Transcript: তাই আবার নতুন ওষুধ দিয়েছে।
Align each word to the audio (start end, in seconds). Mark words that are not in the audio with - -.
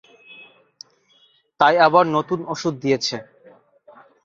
তাই 1.59 1.75
আবার 1.87 2.05
নতুন 2.15 2.39
ওষুধ 2.53 2.73
দিয়েছে। 2.83 3.15